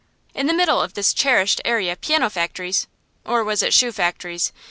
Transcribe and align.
In 0.33 0.47
the 0.47 0.53
middle 0.55 0.81
of 0.81 0.95
this 0.95 1.13
cherished 1.13 1.61
area 1.63 1.95
piano 1.95 2.27
factories 2.31 2.87
or 3.23 3.43
was 3.43 3.61
it 3.61 3.71
shoe 3.71 3.91
factories? 3.91 4.51